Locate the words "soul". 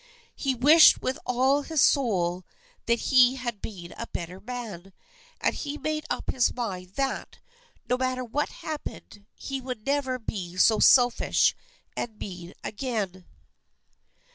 1.79-2.43